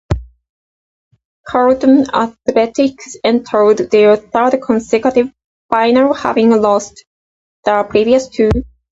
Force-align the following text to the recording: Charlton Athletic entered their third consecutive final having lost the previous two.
Charlton 1.47 2.07
Athletic 2.11 2.97
entered 3.23 3.91
their 3.91 4.15
third 4.17 4.59
consecutive 4.59 5.31
final 5.69 6.15
having 6.15 6.49
lost 6.59 7.05
the 7.65 7.83
previous 7.87 8.27
two. 8.27 8.49